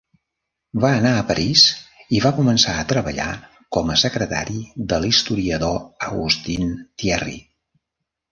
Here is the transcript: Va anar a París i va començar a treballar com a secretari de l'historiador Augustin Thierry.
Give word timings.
Va 0.83 0.89
anar 0.99 1.09
a 1.17 1.25
París 1.31 1.65
i 2.19 2.21
va 2.23 2.31
començar 2.37 2.73
a 2.77 2.85
treballar 2.93 3.27
com 3.77 3.93
a 3.95 3.99
secretari 4.03 4.57
de 4.93 5.01
l'historiador 5.05 5.79
Augustin 6.09 6.73
Thierry. 7.03 7.37